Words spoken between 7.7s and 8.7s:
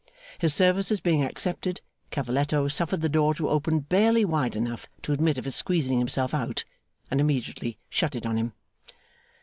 shut it on him.